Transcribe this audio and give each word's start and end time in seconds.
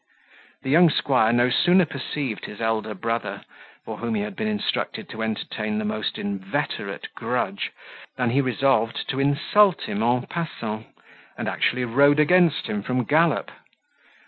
The 0.63 0.71
young 0.71 0.89
squire 0.89 1.31
no 1.31 1.51
sooner 1.51 1.85
perceived 1.85 2.45
his 2.45 2.59
elder 2.59 2.95
brother, 2.95 3.43
for 3.85 3.99
whom 3.99 4.15
he 4.15 4.23
had 4.23 4.35
been 4.35 4.47
instructed 4.47 5.07
to 5.09 5.21
entertain 5.21 5.77
the 5.77 5.85
most 5.85 6.17
inveterate 6.17 7.09
grudge, 7.13 7.69
than 8.17 8.31
he 8.31 8.41
resolved 8.41 9.07
to 9.09 9.19
insult 9.19 9.83
him 9.83 10.01
en 10.01 10.25
passant, 10.25 10.87
and 11.37 11.47
actually 11.47 11.85
rode 11.85 12.19
against 12.19 12.65
him 12.65 12.81
from 12.81 13.03
gallop. 13.03 13.51